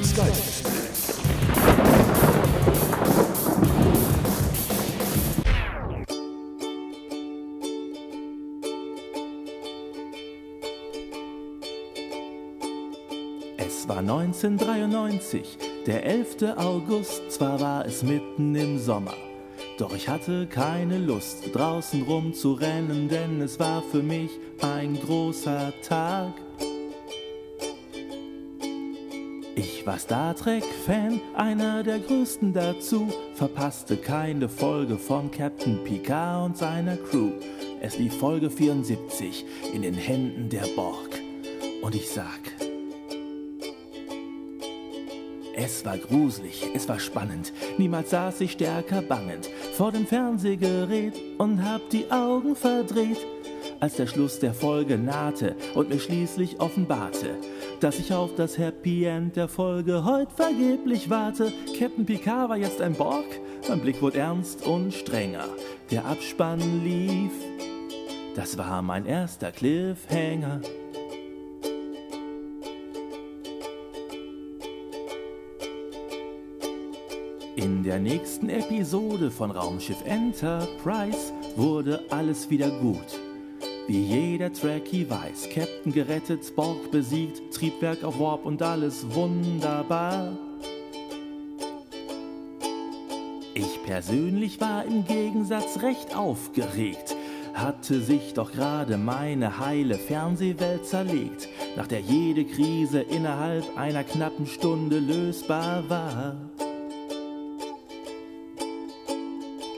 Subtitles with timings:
[0.00, 0.16] Es
[13.86, 16.56] war 1993, der 11.
[16.56, 19.12] August, zwar war es mitten im Sommer.
[19.76, 24.30] Doch ich hatte keine Lust, draußen rumzurennen, denn es war für mich
[24.62, 26.32] ein großer Tag.
[29.62, 36.56] Ich war Star Trek-Fan, einer der größten dazu, verpasste keine Folge von Captain Picard und
[36.56, 37.32] seiner Crew.
[37.82, 41.20] Es lief Folge 74 in den Händen der Borg.
[41.82, 42.40] Und ich sag,
[45.54, 51.62] es war gruselig, es war spannend, niemals saß ich stärker bangend vor dem Fernsehgerät und
[51.62, 53.18] hab die Augen verdreht,
[53.78, 57.36] als der Schluss der Folge nahte und mir schließlich offenbarte,
[57.80, 61.52] dass ich auf das Happy End der Folge heut vergeblich warte.
[61.78, 63.24] Captain Picard war jetzt ein Borg,
[63.68, 65.44] mein Blick wurde ernst und strenger.
[65.90, 67.32] Der Abspann lief,
[68.36, 70.60] das war mein erster Cliffhanger.
[77.56, 83.19] In der nächsten Episode von Raumschiff Enterprise wurde alles wieder gut.
[83.90, 90.30] Wie jeder Trekkie weiß, Captain gerettet, Borg besiegt, Triebwerk auf Warp und alles wunderbar.
[93.52, 97.16] Ich persönlich war im Gegensatz recht aufgeregt,
[97.52, 104.46] hatte sich doch gerade meine heile Fernsehwelt zerlegt, nach der jede Krise innerhalb einer knappen
[104.46, 106.36] Stunde lösbar war.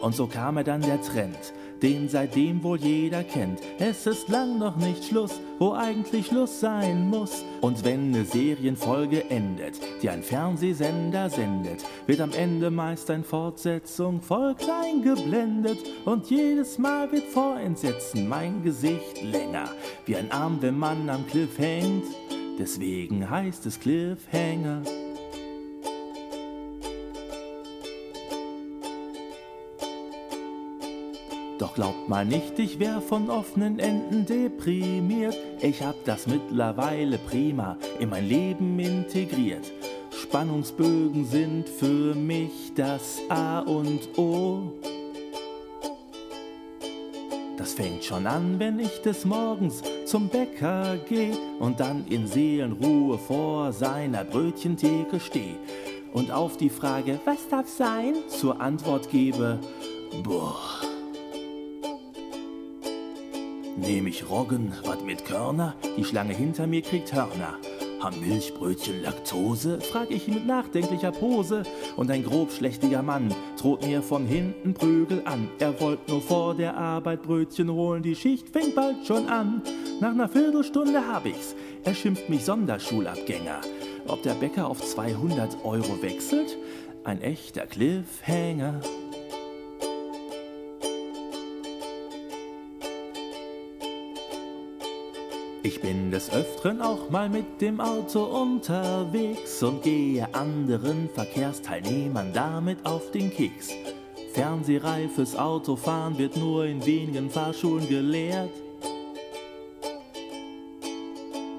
[0.02, 3.61] Und so kam er dann der Trend, den seitdem wohl jeder kennt.
[3.78, 7.44] Es ist lang noch nicht Schluss, wo eigentlich Schluss sein muss.
[7.61, 14.20] Und wenn eine Serienfolge endet, die ein Fernsehsender sendet, wird am Ende meist ein Fortsetzung
[14.20, 15.79] voll klein geblendet.
[16.05, 19.68] Und jedes Mal wird vor Entsetzen mein Gesicht länger,
[20.06, 22.05] wie ein Arm, wenn man am Cliff hängt.
[22.58, 24.83] Deswegen heißt es Cliffhanger.
[31.62, 35.36] Doch glaubt mal nicht, ich wär von offenen Enden deprimiert.
[35.61, 39.70] Ich hab das mittlerweile prima in mein Leben integriert.
[40.11, 44.73] Spannungsbögen sind für mich das A und O.
[47.56, 51.30] Das fängt schon an, wenn ich des Morgens zum Bäcker geh
[51.61, 55.55] und dann in Seelenruhe vor seiner Brötchentheke steh
[56.12, 59.61] und auf die Frage, was darf sein, zur Antwort gebe,
[60.24, 60.92] boah.
[63.82, 65.74] Nehm ich Roggen, wat mit Körner?
[65.96, 67.58] Die Schlange hinter mir kriegt Hörner.
[67.98, 69.80] Haben Milchbrötchen Laktose?
[69.80, 71.64] Frag ich mit nachdenklicher Pose.
[71.96, 75.48] Und ein grobschlächtiger Mann droht mir von hinten Prügel an.
[75.58, 79.62] Er wollt nur vor der Arbeit Brötchen holen, die Schicht fängt bald schon an.
[80.00, 81.56] Nach einer Viertelstunde hab ich's.
[81.82, 83.62] Er schimpft mich Sonderschulabgänger.
[84.06, 86.56] Ob der Bäcker auf 200 Euro wechselt?
[87.02, 88.80] Ein echter Cliffhanger.
[95.64, 102.84] Ich bin des Öfteren auch mal mit dem Auto unterwegs und gehe anderen Verkehrsteilnehmern damit
[102.84, 103.68] auf den Keks.
[104.33, 108.50] Fernsehreifes Autofahren wird nur in wenigen Fahrschulen gelehrt.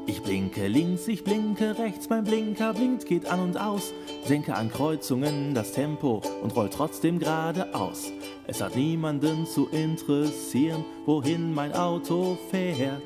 [0.06, 3.94] Ich blinke links, ich blinke rechts, mein Blinker blinkt, geht an und aus.
[4.25, 8.12] Senke an Kreuzungen das Tempo und roll trotzdem geradeaus.
[8.47, 13.02] Es hat niemanden zu interessieren, wohin mein Auto fährt.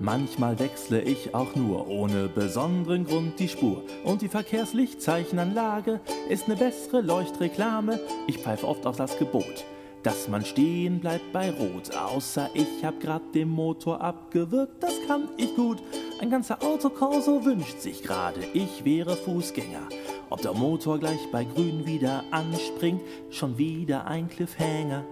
[0.00, 3.82] Manchmal wechsle ich auch nur ohne besonderen Grund die Spur.
[4.04, 7.98] Und die Verkehrslichtzeichenanlage ist eine bessere Leuchtreklame.
[8.28, 9.64] Ich pfeife oft auf das Gebot,
[10.04, 11.96] dass man stehen bleibt bei Rot.
[11.96, 15.78] Außer ich hab grad den Motor abgewürgt, das kann ich gut.
[16.20, 19.88] Ein ganzer Autokorso wünscht sich gerade, ich wäre Fußgänger.
[20.30, 25.04] Ob der Motor gleich bei Grün wieder anspringt, schon wieder ein Cliffhanger.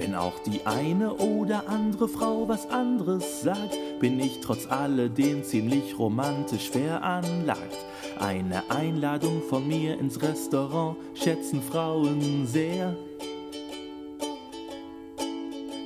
[0.00, 5.98] Wenn auch die eine oder andere Frau was anderes sagt, bin ich trotz alledem ziemlich
[5.98, 7.76] romantisch veranlagt.
[8.18, 12.96] Eine Einladung von mir ins Restaurant schätzen Frauen sehr.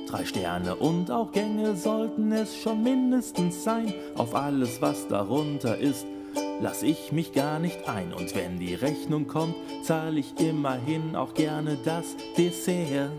[0.07, 3.93] Drei Sterne und auch Gänge sollten es schon mindestens sein.
[4.15, 6.05] Auf alles, was darunter ist,
[6.61, 8.13] lass ich mich gar nicht ein.
[8.13, 13.11] Und wenn die Rechnung kommt, zahle ich immerhin auch gerne das Dessert.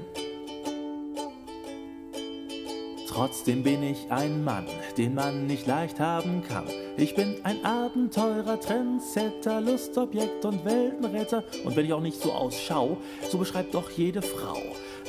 [3.16, 4.66] Trotzdem bin ich ein Mann,
[4.98, 6.66] den man nicht leicht haben kann.
[6.98, 11.42] Ich bin ein Abenteurer, Trendsetter, Lustobjekt und Weltenretter.
[11.64, 12.98] Und wenn ich auch nicht so ausschau,
[13.30, 14.58] so beschreibt doch jede Frau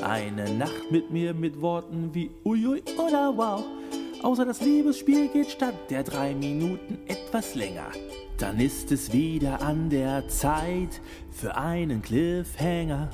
[0.01, 3.65] eine Nacht mit mir mit Worten wie Uiui oder Wow.
[4.24, 7.92] Außer das Liebesspiel geht statt der drei Minuten etwas länger.
[8.38, 13.10] Dann ist es wieder an der Zeit für einen Cliffhanger.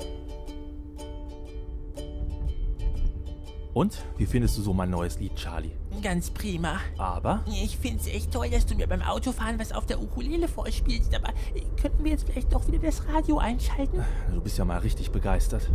[3.74, 5.72] Und wie findest du so mein neues Lied, Charlie?
[6.00, 6.76] Ganz prima.
[6.96, 11.12] Aber Ich find's echt toll, dass du mir beim Autofahren was auf der Ukulele vorspielst,
[11.14, 14.02] aber äh, könnten wir jetzt vielleicht doch wieder das Radio einschalten?
[14.32, 15.68] du bist ja mal richtig begeistert.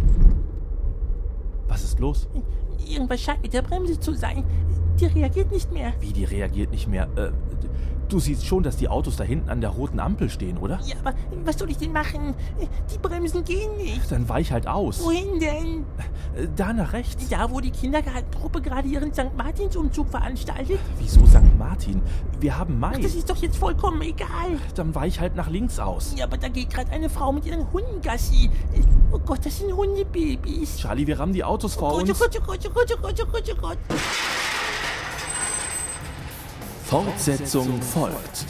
[1.68, 2.28] Was ist los?
[2.88, 4.44] Irgendwas scheint mit der Bremse zu sein.
[5.00, 5.94] Die reagiert nicht mehr.
[6.00, 7.08] Wie, die reagiert nicht mehr?
[7.16, 7.32] Äh,
[8.08, 10.80] du siehst schon, dass die Autos da hinten an der roten Ampel stehen, oder?
[10.86, 11.14] Ja, aber
[11.46, 12.34] was soll ich denn machen?
[12.92, 14.12] Die Bremsen gehen nicht.
[14.12, 15.04] Dann weich halt aus.
[15.04, 15.86] Wohin denn?
[16.36, 17.28] Äh, Da nach rechts.
[17.30, 19.36] Da, wo die Kindergartentruppe gerade ihren St.
[19.38, 20.80] Martinsumzug veranstaltet?
[20.98, 21.58] Wieso St.
[21.58, 22.02] Martin?
[22.40, 22.98] Wir haben Mai.
[23.02, 24.60] Das ist doch jetzt vollkommen egal.
[24.76, 26.14] Dann weich halt nach links aus.
[26.18, 28.50] Ja, aber da geht gerade eine Frau mit ihren Hunden Gassi.
[29.12, 30.78] Oh Gott, das sind Hundebabys.
[30.78, 32.20] Charlie, wir rammen die Autos vor Oh Gott, oh uns.
[32.20, 33.78] Gott, oh Gott, oh Gott, oh Gott, oh Gott, oh Gott.
[36.86, 38.46] Fortsetzung folgt.